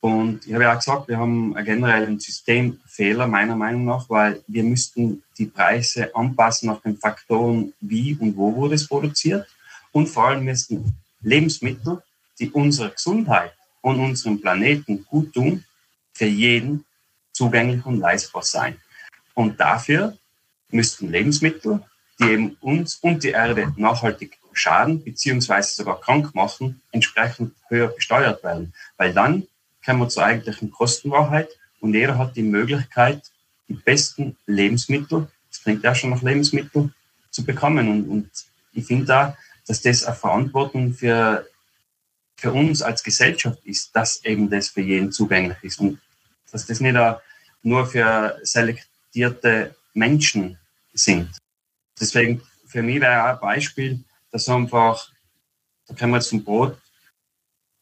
Und 0.00 0.46
ich 0.46 0.52
habe 0.52 0.64
ja 0.64 0.72
auch 0.72 0.78
gesagt, 0.78 1.08
wir 1.08 1.18
haben 1.18 1.54
generell 1.64 2.06
einen 2.06 2.20
Systemfehler, 2.20 3.26
meiner 3.26 3.56
Meinung 3.56 3.86
nach, 3.86 4.10
weil 4.10 4.42
wir 4.46 4.62
müssten 4.62 5.22
die 5.38 5.46
Preise 5.46 6.14
anpassen 6.14 6.68
nach 6.68 6.82
den 6.82 6.98
Faktoren, 6.98 7.72
wie 7.80 8.14
und 8.14 8.36
wo 8.36 8.54
wurde 8.54 8.74
es 8.74 8.86
produziert. 8.86 9.46
Und 9.94 10.08
vor 10.08 10.26
allem 10.26 10.44
müssten 10.44 10.98
Lebensmittel, 11.20 12.02
die 12.40 12.50
unserer 12.50 12.90
Gesundheit 12.90 13.52
und 13.80 14.00
unserem 14.00 14.40
Planeten 14.40 15.04
gut 15.04 15.32
tun, 15.32 15.64
für 16.12 16.26
jeden 16.26 16.84
zugänglich 17.32 17.86
und 17.86 18.00
leistbar 18.00 18.42
sein. 18.42 18.76
Und 19.34 19.60
dafür 19.60 20.18
müssten 20.70 21.10
Lebensmittel, 21.10 21.80
die 22.18 22.24
eben 22.24 22.56
uns 22.60 22.96
und 22.96 23.22
die 23.22 23.30
Erde 23.30 23.72
nachhaltig 23.76 24.36
schaden 24.52 25.02
beziehungsweise 25.02 25.76
sogar 25.76 26.00
krank 26.00 26.34
machen, 26.34 26.80
entsprechend 26.90 27.54
höher 27.68 27.88
besteuert 27.88 28.42
werden. 28.42 28.74
Weil 28.96 29.14
dann 29.14 29.46
kommen 29.84 30.00
wir 30.00 30.08
zur 30.08 30.24
eigentlichen 30.24 30.72
Kostenwahrheit 30.72 31.50
und 31.78 31.94
jeder 31.94 32.18
hat 32.18 32.34
die 32.34 32.42
Möglichkeit, 32.42 33.22
die 33.68 33.74
besten 33.74 34.36
Lebensmittel, 34.46 35.28
das 35.50 35.62
klingt 35.62 35.84
ja 35.84 35.94
schon 35.94 36.10
nach 36.10 36.22
Lebensmittel, 36.22 36.92
zu 37.30 37.44
bekommen. 37.44 37.88
Und, 37.88 38.08
und 38.08 38.30
ich 38.72 38.86
finde 38.86 39.06
da, 39.06 39.36
dass 39.66 39.82
das 39.82 40.04
eine 40.04 40.16
Verantwortung 40.16 40.92
für, 40.92 41.46
für 42.36 42.52
uns 42.52 42.82
als 42.82 43.02
Gesellschaft 43.02 43.64
ist, 43.64 43.94
dass 43.94 44.24
eben 44.24 44.50
das 44.50 44.68
für 44.68 44.82
jeden 44.82 45.12
zugänglich 45.12 45.58
ist 45.62 45.80
und 45.80 46.00
dass 46.50 46.66
das 46.66 46.80
nicht 46.80 46.96
nur 47.62 47.86
für 47.86 48.38
selektierte 48.42 49.74
Menschen 49.94 50.58
sind. 50.92 51.30
Deswegen 51.98 52.42
für 52.66 52.82
mich 52.82 53.00
wäre 53.00 53.22
auch 53.22 53.34
ein 53.34 53.40
Beispiel, 53.40 54.04
dass 54.30 54.48
einfach, 54.48 55.10
da 55.86 55.94
können 55.94 56.12
wir 56.12 56.18
jetzt 56.18 56.30
vom 56.30 56.44
Brot 56.44 56.78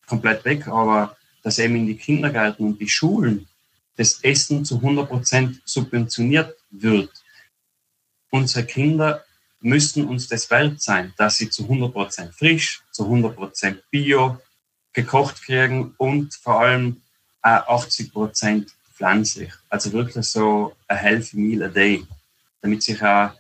komplett 0.07 0.45
weg, 0.45 0.69
aber 0.69 1.17
dass 1.43 1.59
eben 1.59 1.77
in 1.77 1.87
die 1.87 1.97
Kindergärten 1.97 2.67
und 2.67 2.79
die 2.79 2.89
Schulen 2.89 3.49
das 3.97 4.23
Essen 4.23 4.65
zu 4.65 4.77
100 4.77 5.09
Prozent 5.09 5.63
subventioniert 5.65 6.57
wird. 6.71 7.11
Unsere 8.31 8.65
Kinder 8.65 9.25
müssen 9.63 10.07
uns 10.07 10.29
das 10.29 10.51
wert 10.51 10.81
sein, 10.81 11.15
dass 11.17 11.39
sie 11.39 11.49
zu 11.49 11.65
100 11.65 11.93
Prozent 11.93 12.35
frisch, 12.35 12.83
zu 12.91 13.05
100 13.05 13.35
Prozent 13.35 13.83
bio 13.91 14.39
gekocht 14.93 15.43
kriegen 15.43 15.95
und 15.97 16.35
vor 16.35 16.61
allem 16.61 17.03
80 17.43 18.13
Prozent 18.13 18.73
pflanzlich. 18.95 19.53
Also 19.69 19.93
wirklich 19.93 20.27
so 20.27 20.75
a 20.89 20.95
healthy 20.95 21.37
meal 21.39 21.63
a 21.65 21.69
day, 21.69 22.07
damit 22.61 22.83
sich 22.83 23.03
auch 23.03 23.31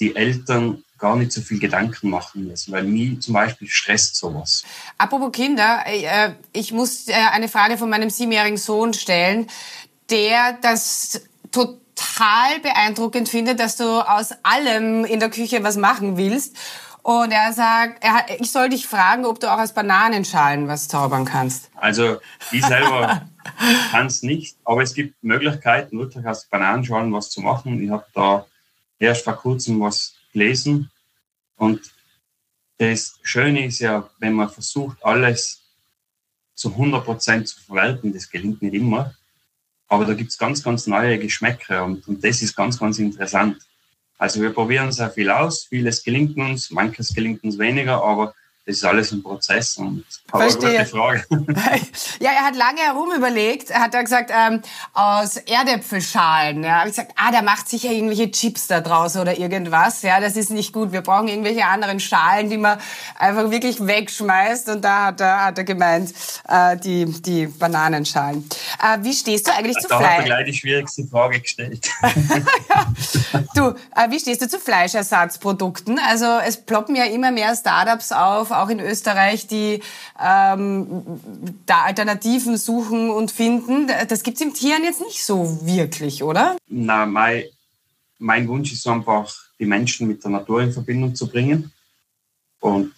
die 0.00 0.14
Eltern 0.16 0.82
gar 0.98 1.16
nicht 1.16 1.32
so 1.32 1.40
viel 1.40 1.58
Gedanken 1.58 2.10
machen 2.10 2.46
müssen, 2.46 2.72
weil 2.72 2.84
mich 2.84 3.20
zum 3.20 3.34
Beispiel 3.34 3.68
stresst 3.68 4.14
sowas. 4.16 4.62
Apropos 4.98 5.32
Kinder, 5.32 5.82
äh, 5.84 6.34
ich 6.52 6.72
muss 6.72 7.08
äh, 7.08 7.12
eine 7.12 7.48
Frage 7.48 7.76
von 7.76 7.90
meinem 7.90 8.08
siebenjährigen 8.08 8.56
Sohn 8.56 8.94
stellen, 8.94 9.48
der 10.10 10.58
das 10.62 11.22
total 11.50 12.60
beeindruckend 12.62 13.28
findet, 13.28 13.60
dass 13.60 13.76
du 13.76 13.84
aus 13.84 14.30
allem 14.42 15.04
in 15.04 15.20
der 15.20 15.30
Küche 15.30 15.62
was 15.62 15.76
machen 15.76 16.16
willst. 16.16 16.56
Und 17.02 17.32
er 17.32 17.52
sagt, 17.52 18.04
er 18.04 18.40
ich 18.40 18.52
soll 18.52 18.68
dich 18.68 18.86
fragen, 18.86 19.24
ob 19.24 19.40
du 19.40 19.52
auch 19.52 19.58
aus 19.58 19.74
Bananenschalen 19.74 20.68
was 20.68 20.86
zaubern 20.86 21.24
kannst. 21.24 21.68
Also 21.74 22.18
ich 22.52 22.64
selber 22.64 23.22
kann 23.90 24.06
es 24.06 24.22
nicht, 24.22 24.56
aber 24.64 24.82
es 24.82 24.94
gibt 24.94 25.22
Möglichkeiten, 25.24 25.98
wirklich 25.98 26.24
aus 26.24 26.44
Bananenschalen 26.44 27.12
was 27.12 27.30
zu 27.30 27.40
machen. 27.40 27.82
Ich 27.82 27.90
habe 27.90 28.06
da 28.14 28.46
erst 29.00 29.24
vor 29.24 29.34
kurzem 29.34 29.80
was 29.80 30.14
gelesen 30.32 30.90
und 31.56 31.80
das 32.78 33.18
Schöne 33.22 33.66
ist 33.66 33.80
ja, 33.80 34.08
wenn 34.18 34.32
man 34.32 34.48
versucht, 34.48 35.04
alles 35.04 35.60
zu 36.54 36.70
100% 36.70 37.44
zu 37.44 37.60
verwalten, 37.60 38.12
das 38.12 38.30
gelingt 38.30 38.62
nicht 38.62 38.74
immer. 38.74 39.14
Aber 39.92 40.06
da 40.06 40.14
gibt 40.14 40.30
es 40.30 40.38
ganz, 40.38 40.62
ganz 40.62 40.86
neue 40.86 41.18
Geschmäcker 41.18 41.84
und, 41.84 42.08
und 42.08 42.24
das 42.24 42.40
ist 42.40 42.56
ganz, 42.56 42.78
ganz 42.78 42.98
interessant. 42.98 43.58
Also 44.16 44.40
wir 44.40 44.48
probieren 44.48 44.90
sehr 44.90 45.10
viel 45.10 45.28
aus, 45.28 45.64
vieles 45.64 46.02
gelingt 46.02 46.34
uns, 46.38 46.70
manches 46.70 47.12
gelingt 47.12 47.44
uns 47.44 47.58
weniger, 47.58 48.02
aber 48.02 48.32
das 48.64 48.76
ist 48.76 48.84
alles 48.84 49.10
ein 49.10 49.24
Prozess 49.24 49.76
und 49.76 50.04
Verstehe. 50.30 50.78
gute 50.78 50.86
Frage. 50.86 51.24
ja, 52.20 52.30
er 52.30 52.44
hat 52.44 52.54
lange 52.54 52.80
herum 52.80 53.10
überlegt. 53.12 53.70
Er 53.70 53.80
hat 53.80 53.92
da 53.92 54.02
gesagt, 54.02 54.30
ähm, 54.32 54.62
aus 54.94 55.36
Erdäpfelschalen. 55.36 56.62
Ja, 56.62 56.78
habe 56.78 56.88
ich 56.88 56.94
gesagt, 56.94 57.12
ah, 57.16 57.32
der 57.32 57.42
macht 57.42 57.68
sicher 57.68 57.90
irgendwelche 57.90 58.30
Chips 58.30 58.68
da 58.68 58.80
draus 58.80 59.16
oder 59.16 59.36
irgendwas. 59.36 60.02
Ja, 60.02 60.20
das 60.20 60.36
ist 60.36 60.52
nicht 60.52 60.72
gut. 60.72 60.92
Wir 60.92 61.00
brauchen 61.00 61.26
irgendwelche 61.26 61.64
anderen 61.64 61.98
Schalen, 61.98 62.50
die 62.50 62.56
man 62.56 62.78
einfach 63.18 63.50
wirklich 63.50 63.84
wegschmeißt. 63.84 64.68
Und 64.68 64.82
da 64.82 65.06
hat 65.06 65.20
er, 65.20 65.46
hat 65.46 65.58
er 65.58 65.64
gemeint, 65.64 66.14
äh, 66.48 66.76
die, 66.76 67.06
die 67.06 67.48
Bananenschalen. 67.48 68.48
Äh, 68.80 68.98
wie 69.00 69.12
stehst 69.12 69.48
du 69.48 69.52
eigentlich 69.52 69.74
da 69.74 69.80
zu 69.80 69.88
Fleisch? 69.88 70.02
Da 70.02 70.08
hat 70.12 70.18
er 70.18 70.24
gleich 70.24 70.46
die 70.46 70.54
schwierigste 70.54 71.04
Frage 71.08 71.40
gestellt. 71.40 71.90
ja. 72.68 73.42
Du, 73.56 73.70
äh, 73.70 74.08
wie 74.10 74.20
stehst 74.20 74.40
du 74.40 74.48
zu 74.48 74.60
Fleischersatzprodukten? 74.60 75.98
Also 76.08 76.26
es 76.46 76.58
ploppen 76.58 76.94
ja 76.94 77.06
immer 77.06 77.32
mehr 77.32 77.56
Startups 77.56 78.12
auf 78.12 78.51
auch 78.52 78.68
in 78.68 78.80
Österreich, 78.80 79.46
die 79.46 79.82
ähm, 80.20 81.20
da 81.66 81.82
Alternativen 81.82 82.56
suchen 82.56 83.10
und 83.10 83.30
finden. 83.30 83.88
Das 84.08 84.22
gibt 84.22 84.36
es 84.36 84.42
im 84.42 84.54
Tieren 84.54 84.84
jetzt 84.84 85.00
nicht 85.00 85.24
so 85.24 85.66
wirklich, 85.66 86.22
oder? 86.22 86.56
Na, 86.68 87.06
mein, 87.06 87.44
mein 88.18 88.48
Wunsch 88.48 88.72
ist 88.72 88.86
einfach, 88.86 89.34
die 89.58 89.66
Menschen 89.66 90.08
mit 90.08 90.24
der 90.24 90.30
Natur 90.30 90.62
in 90.62 90.72
Verbindung 90.72 91.14
zu 91.14 91.28
bringen. 91.28 91.72
Und 92.60 92.92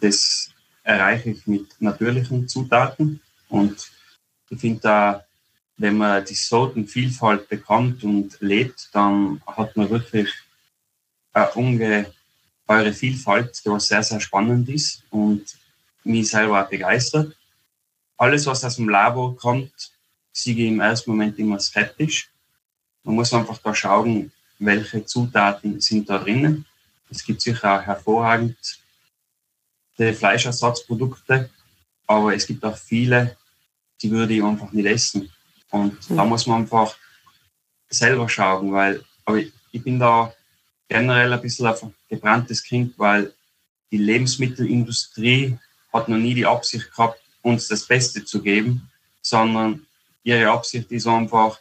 das 0.00 0.50
erreiche 0.82 1.30
ich 1.30 1.46
mit 1.46 1.68
natürlichen 1.80 2.48
Zutaten. 2.48 3.20
Und 3.48 3.90
ich 4.50 4.60
finde 4.60 4.80
da, 4.80 5.24
wenn 5.76 5.96
man 5.96 6.24
die 6.24 6.34
Sortenvielfalt 6.34 7.48
bekommt 7.48 8.04
und 8.04 8.36
lebt, 8.40 8.90
dann 8.92 9.42
hat 9.46 9.76
man 9.76 9.90
wirklich 9.90 10.28
eine 11.32 11.50
unge 11.52 12.12
eure 12.72 12.92
Vielfalt, 12.92 13.64
die 13.64 13.70
was 13.70 13.88
sehr, 13.88 14.02
sehr 14.02 14.20
spannend 14.20 14.68
ist 14.68 15.02
und 15.10 15.44
mich 16.04 16.28
selber 16.28 16.62
auch 16.62 16.68
begeistert. 16.68 17.36
Alles, 18.16 18.46
was 18.46 18.64
aus 18.64 18.76
dem 18.76 18.88
Labor 18.88 19.36
kommt, 19.36 19.92
sehe 20.32 20.54
ich 20.54 20.68
im 20.68 20.80
ersten 20.80 21.10
Moment 21.10 21.38
immer 21.38 21.58
skeptisch. 21.58 22.30
Man 23.04 23.16
muss 23.16 23.32
einfach 23.32 23.58
da 23.58 23.74
schauen, 23.74 24.32
welche 24.58 25.04
Zutaten 25.04 25.80
sind 25.80 26.08
da 26.08 26.18
drinnen. 26.18 26.64
Es 27.10 27.24
gibt 27.24 27.42
sicher 27.42 27.78
auch 27.78 27.82
hervorragende 27.82 28.56
Fleischersatzprodukte, 29.98 31.50
aber 32.06 32.34
es 32.34 32.46
gibt 32.46 32.64
auch 32.64 32.76
viele, 32.76 33.36
die 34.00 34.10
würde 34.10 34.34
ich 34.34 34.42
einfach 34.42 34.72
nicht 34.72 34.86
essen. 34.86 35.30
Und 35.70 36.10
mhm. 36.10 36.16
da 36.16 36.24
muss 36.24 36.46
man 36.46 36.62
einfach 36.62 36.96
selber 37.88 38.28
schauen, 38.28 38.72
weil 38.72 39.04
aber 39.24 39.38
ich 39.38 39.82
bin 39.82 39.98
da 39.98 40.32
generell 40.92 41.32
ein 41.32 41.40
bisschen 41.40 41.66
ein 41.66 41.94
gebranntes 42.10 42.62
Kind, 42.62 42.98
weil 42.98 43.32
die 43.90 43.96
Lebensmittelindustrie 43.96 45.58
hat 45.92 46.08
noch 46.08 46.18
nie 46.18 46.34
die 46.34 46.46
Absicht 46.46 46.90
gehabt, 46.90 47.18
uns 47.40 47.68
das 47.68 47.86
Beste 47.86 48.24
zu 48.24 48.42
geben, 48.42 48.90
sondern 49.22 49.86
ihre 50.22 50.50
Absicht 50.50 50.92
ist 50.92 51.06
einfach, 51.06 51.58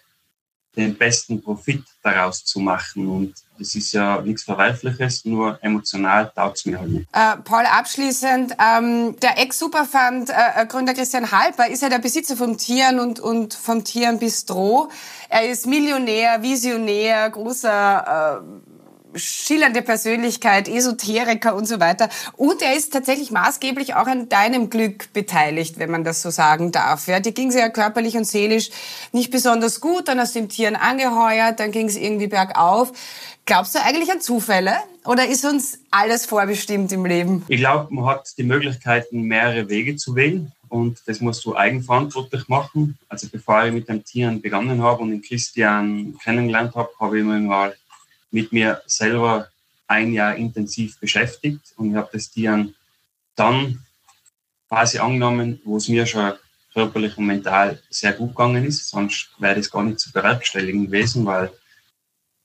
den 0.75 0.97
besten 0.97 1.41
Profit 1.41 1.83
daraus 2.01 2.45
zu 2.45 2.59
machen. 2.59 3.07
Und 3.07 3.33
das 3.59 3.75
ist 3.75 3.91
ja 3.91 4.21
nichts 4.21 4.43
Verwerfliches, 4.43 5.25
nur 5.25 5.59
emotional 5.61 6.31
taugt 6.33 6.59
es 6.59 6.65
mir 6.65 6.79
halt 6.79 6.89
nicht. 6.89 7.07
Äh, 7.11 7.37
Paul, 7.43 7.65
abschließend, 7.65 8.55
ähm, 8.57 9.17
der 9.19 9.37
Ex-Superfund-Gründer 9.37 10.93
äh, 10.93 10.95
Christian 10.95 11.29
Halper 11.31 11.67
ist 11.67 11.81
ja 11.81 11.89
der 11.89 11.99
Besitzer 11.99 12.37
vom 12.37 12.57
Tieren 12.57 12.99
und, 12.99 13.19
und 13.19 13.53
vom 13.53 13.83
Tieren 13.83 14.19
Bistro. 14.19 14.89
Er 15.27 15.49
ist 15.49 15.67
Millionär, 15.67 16.41
Visionär, 16.41 17.29
großer 17.29 18.41
äh, 18.41 18.70
schillernde 19.15 19.81
Persönlichkeit, 19.81 20.67
Esoteriker 20.67 21.55
und 21.55 21.67
so 21.67 21.79
weiter. 21.79 22.09
Und 22.37 22.61
er 22.61 22.75
ist 22.75 22.93
tatsächlich 22.93 23.31
maßgeblich 23.31 23.95
auch 23.95 24.07
an 24.07 24.29
deinem 24.29 24.69
Glück 24.69 25.11
beteiligt, 25.13 25.79
wenn 25.79 25.91
man 25.91 26.03
das 26.03 26.21
so 26.21 26.29
sagen 26.29 26.71
darf. 26.71 27.07
Ja, 27.07 27.19
dir 27.19 27.31
ging 27.31 27.49
es 27.49 27.55
ja 27.55 27.69
körperlich 27.69 28.15
und 28.17 28.25
seelisch 28.25 28.69
nicht 29.11 29.31
besonders 29.31 29.81
gut, 29.81 30.07
dann 30.07 30.19
hast 30.19 30.35
du 30.35 30.39
im 30.39 30.49
Tieren 30.49 30.75
angeheuert, 30.75 31.59
dann 31.59 31.71
ging 31.71 31.87
es 31.87 31.95
irgendwie 31.95 32.27
bergauf. 32.27 32.91
Glaubst 33.45 33.75
du 33.75 33.79
eigentlich 33.83 34.11
an 34.11 34.21
Zufälle 34.21 34.75
oder 35.03 35.27
ist 35.27 35.43
uns 35.45 35.79
alles 35.89 36.25
vorbestimmt 36.25 36.91
im 36.91 37.05
Leben? 37.05 37.43
Ich 37.47 37.59
glaube, 37.59 37.93
man 37.93 38.05
hat 38.05 38.29
die 38.37 38.43
Möglichkeiten, 38.43 39.23
mehrere 39.23 39.67
Wege 39.67 39.95
zu 39.95 40.15
wählen 40.15 40.51
und 40.69 40.99
das 41.05 41.19
musst 41.19 41.43
du 41.43 41.55
eigenverantwortlich 41.55 42.47
machen. 42.47 42.97
Also 43.09 43.27
bevor 43.29 43.65
ich 43.65 43.73
mit 43.73 43.89
dem 43.89 44.05
Tieren 44.05 44.41
begonnen 44.41 44.81
habe 44.81 45.01
und 45.01 45.11
den 45.11 45.21
Christian 45.21 46.15
kennengelernt 46.23 46.75
habe, 46.75 46.89
habe 46.99 47.19
ich 47.19 47.25
mir 47.25 47.39
mal 47.39 47.75
mit 48.31 48.51
mir 48.51 48.81
selber 48.85 49.49
ein 49.87 50.13
Jahr 50.13 50.35
intensiv 50.35 50.99
beschäftigt 50.99 51.73
und 51.75 51.91
ich 51.91 51.95
habe 51.95 52.09
das 52.13 52.31
Tieren 52.31 52.75
dann 53.35 53.85
quasi 54.69 54.99
angenommen, 54.99 55.61
wo 55.65 55.77
es 55.77 55.89
mir 55.89 56.05
schon 56.05 56.33
körperlich 56.73 57.17
und 57.17 57.25
mental 57.25 57.81
sehr 57.89 58.13
gut 58.13 58.29
gegangen 58.29 58.65
ist. 58.65 58.87
Sonst 58.87 59.29
wäre 59.37 59.55
das 59.55 59.69
gar 59.69 59.83
nicht 59.83 59.99
zu 59.99 60.11
bewerkstelligen 60.11 60.85
gewesen, 60.85 61.25
weil 61.25 61.51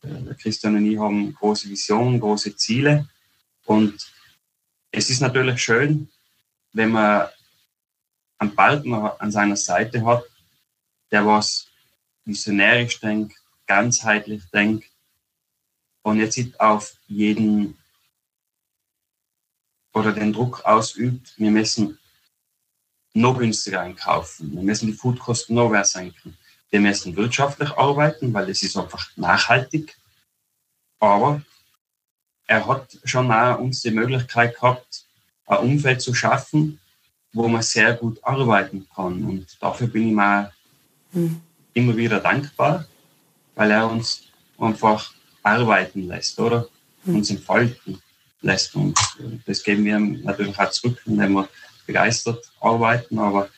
äh, 0.03 0.35
Christian 0.35 0.77
und 0.77 0.91
ich 0.91 0.99
haben 0.99 1.35
große 1.35 1.69
Visionen, 1.69 2.19
große 2.19 2.57
Ziele. 2.57 3.09
Und 3.65 4.13
es 4.91 5.11
ist 5.11 5.21
natürlich 5.21 5.63
schön, 5.63 6.09
wenn 6.73 6.91
man 6.91 7.29
einen 8.39 8.55
Partner 8.55 9.17
an 9.19 9.31
seiner 9.31 9.57
Seite 9.57 10.05
hat, 10.05 10.25
der 11.11 11.25
was 11.25 11.69
visionärisch 12.25 12.99
denkt, 13.01 13.37
ganzheitlich 13.67 14.43
denkt 14.53 14.91
und 16.07 16.21
jetzt 16.21 16.39
nicht 16.39 16.61
auf 16.61 16.95
jeden 17.09 17.77
oder 19.93 20.13
den 20.13 20.33
Druck 20.33 20.65
ausübt, 20.65 21.35
wir 21.37 21.51
müssen 21.51 21.99
noch 23.13 23.37
günstiger 23.37 23.81
einkaufen, 23.81 24.55
wir 24.55 24.63
müssen 24.63 24.87
die 24.87 24.93
Foodkosten 24.93 25.57
noch 25.57 25.69
mehr 25.69 25.85
senken. 25.85 26.39
Wir 26.71 26.81
müssen 26.81 27.17
wirtschaftlich 27.17 27.73
arbeiten, 27.73 28.33
weil 28.33 28.49
es 28.49 28.63
ist 28.63 28.77
einfach 28.77 29.11
nachhaltig. 29.17 29.97
Aber 31.01 31.43
er 32.47 32.69
hat 32.69 32.97
schon 33.03 33.33
auch 33.33 33.59
uns 33.59 33.83
die 33.83 33.91
Möglichkeit 33.91 34.55
gehabt, 34.55 35.07
ein 35.47 35.59
Umfeld 35.59 36.03
zu 36.03 36.15
schaffen, 36.15 36.79
wo 37.33 37.49
man 37.49 37.63
sehr 37.63 37.95
gut 37.95 38.23
arbeiten 38.23 38.87
kann. 38.95 39.25
Und 39.25 39.61
dafür 39.61 39.89
bin 39.89 40.07
ich 40.07 40.15
mir 40.15 40.53
mhm. 41.11 41.41
immer 41.75 41.97
wieder 41.97 42.21
dankbar, 42.21 42.87
weil 43.57 43.73
er 43.73 43.91
uns 43.91 44.23
einfach 44.57 45.17
arbeiten 45.47 46.09
lässt, 46.09 46.39
oder? 46.39 46.69
Mhm. 47.05 47.17
Uns 47.17 47.31
entfalten 47.31 48.03
lässt. 48.43 48.75
Und 48.75 48.99
das 49.47 49.63
geben 49.63 49.85
wir 49.85 49.99
natürlich 49.99 50.59
auch 50.59 50.71
zurück, 50.71 51.01
indem 51.07 51.35
wir 51.35 51.49
begeistert 51.87 52.45
arbeiten. 52.61 53.19
Aber 53.19 53.49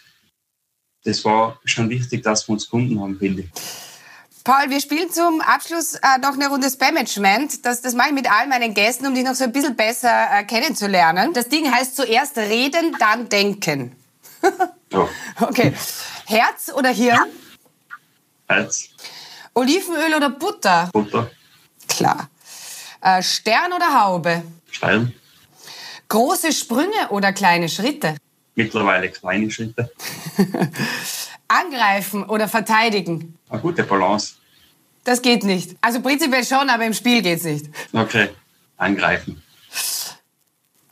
das 1.05 1.25
war 1.25 1.59
schon 1.65 1.89
wichtig, 1.89 2.23
dass 2.23 2.47
wir 2.49 2.53
uns 2.53 2.69
Kunden 2.69 3.01
haben, 3.01 3.19
finde 3.19 3.43
ich. 3.43 3.49
Paul, 4.45 4.71
wir 4.71 4.81
spielen 4.81 5.11
zum 5.11 5.43
Abschluss 5.43 5.95
äh, 5.97 6.19
noch 6.23 6.33
eine 6.33 6.49
Runde 6.49 6.71
Spam-Management. 6.71 7.67
Das, 7.67 7.83
das 7.83 7.93
mache 7.93 8.09
ich 8.09 8.15
mit 8.15 8.31
all 8.31 8.47
meinen 8.47 8.73
Gästen, 8.73 9.07
um 9.07 9.15
dich 9.15 9.25
noch 9.25 9.35
so 9.35 9.45
ein 9.45 9.53
bisschen 9.53 9.77
besser 9.77 10.29
äh, 10.33 10.45
kennenzulernen. 10.45 11.35
Das 11.35 11.49
Ding 11.49 11.71
heißt 11.71 11.97
zuerst 11.97 12.39
reden, 12.39 12.97
dann 12.99 13.29
denken. 13.29 13.95
ja. 14.93 15.09
Okay. 15.41 15.75
Herz 16.25 16.73
oder 16.75 16.91
Hirn? 16.91 17.29
Herz. 18.49 18.89
Olivenöl 19.53 20.15
oder 20.15 20.31
Butter? 20.31 20.89
Butter. 20.93 21.31
Klar. 21.99 22.29
Äh, 23.01 23.21
Stern 23.25 23.73
oder 23.73 24.01
Haube? 24.01 24.45
Stern. 24.71 25.13
Große 26.09 26.53
Sprünge 26.53 27.09
oder 27.11 27.33
kleine 27.33 27.69
Schritte? 27.69 28.17
Mittlerweile 28.55 29.09
kleine 29.11 29.51
Schritte. 29.51 29.91
Angreifen 31.49 32.23
oder 32.23 32.47
verteidigen? 32.47 33.37
Eine 33.51 33.61
gute 33.61 33.83
Balance. 33.83 34.35
Das 35.03 35.23
geht 35.23 35.43
nicht. 35.43 35.77
Also 35.81 36.01
prinzipiell 36.01 36.45
schon, 36.45 36.71
aber 36.71 36.85
im 36.85 36.95
Spiel 36.95 37.21
geht's 37.21 37.43
nicht. 37.43 37.67
Okay, 37.93 38.29
angreifen. 38.77 39.43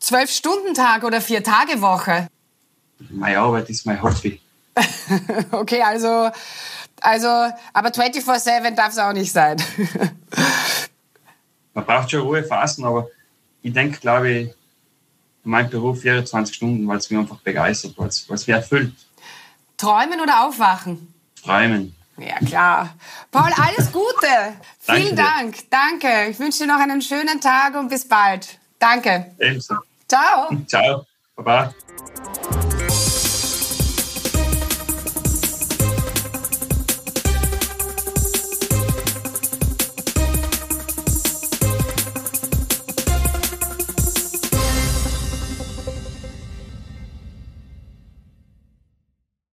Zwölf 0.01 0.29
Stunden 0.29 0.75
Tag 0.75 1.05
oder 1.05 1.21
vier 1.21 1.45
Tage 1.45 1.81
Woche? 1.81 2.27
Meine 3.11 3.39
Arbeit 3.39 3.71
ist 3.71 3.87
mein 3.87 4.03
Hobby. 4.03 4.41
okay, 5.53 5.83
also, 5.83 6.31
also, 7.01 7.29
aber 7.73 7.91
24-7 7.91 8.73
darf 8.73 8.91
es 8.91 8.99
auch 8.99 9.13
nicht 9.13 9.31
sein. 9.31 9.63
Man 11.77 11.85
braucht 11.85 12.11
schon 12.11 12.23
Ruhephasen, 12.23 12.87
aber 12.87 13.09
ich 13.61 13.71
denke, 13.71 14.01
glaube 14.01 14.31
ich, 14.31 14.55
mein 15.45 15.69
Beruf 15.69 16.01
24 16.01 16.57
Stunden, 16.57 16.89
weil 16.89 16.97
es 16.97 17.11
mich 17.11 17.21
einfach 17.21 17.37
begeistert, 17.41 17.93
weil 17.99 18.09
es 18.09 18.27
mich 18.29 18.49
erfüllt. 18.49 18.95
Träumen 19.77 20.23
oder 20.23 20.47
aufwachen? 20.47 21.13
Träumen. 21.45 21.95
Ja, 22.17 22.39
klar. 22.39 22.95
Paul, 23.31 23.51
alles 23.63 23.93
Gute. 23.93 24.55
Vielen 24.81 25.15
Dank. 25.15 25.69
Danke. 25.69 26.31
Ich 26.31 26.39
wünsche 26.39 26.61
dir 26.61 26.67
noch 26.67 26.81
einen 26.81 27.03
schönen 27.03 27.43
Tag 27.43 27.75
und 27.75 27.89
bis 27.89 28.09
bald. 28.09 28.59
Danke. 28.79 29.33
Ebenso. 29.39 29.75
Ciao. 30.09 30.49
Ciao. 30.67 31.07
Baba. 31.37 31.75